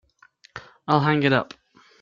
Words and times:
I'll 0.87 1.01
hang 1.01 1.21
it 1.21 1.31
up. 1.31 1.53